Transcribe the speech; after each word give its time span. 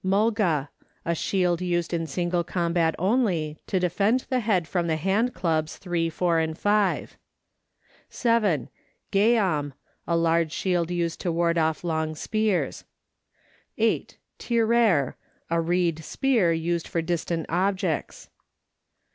Mulga, 0.03 0.69
a 1.05 1.13
shield 1.13 1.61
used 1.61 1.93
in 1.93 2.07
single 2.07 2.43
combat 2.43 2.95
only, 2.97 3.59
to 3.67 3.79
defend 3.79 4.21
the 4.31 4.39
head 4.39 4.67
from 4.67 4.87
the 4.87 4.95
hand 4.95 5.35
clubs 5.35 5.77
3, 5.77 6.09
4, 6.09 6.39
and 6.39 6.57
5. 6.57 7.17
(7.) 8.09 8.69
Geam, 9.11 9.73
a 10.07 10.17
large 10.17 10.51
shield 10.51 10.89
used 10.89 11.21
to 11.21 11.31
ward 11.31 11.59
off 11.59 11.83
long 11.83 12.15
spears. 12.15 12.83
(8.) 13.77 14.17
Tirrer, 14.39 15.17
a 15.51 15.61
reed 15.61 16.03
spear 16.03 16.51
used 16.51 16.87
for 16.87 17.03
distant 17.03 17.45
objects. 17.47 18.29